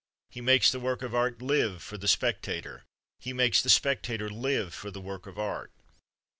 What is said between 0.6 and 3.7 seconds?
the work of art live for the spectator; he makes the